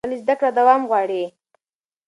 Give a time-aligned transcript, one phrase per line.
[0.07, 1.23] ولې زده کړه دوام غواړي؟